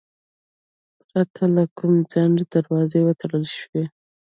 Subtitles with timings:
[1.07, 3.83] پرته له کوم ځنډه دروازې وتړل شوې.